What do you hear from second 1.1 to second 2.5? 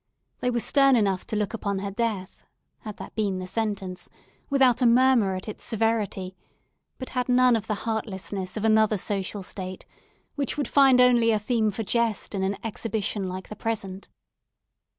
to look upon her death,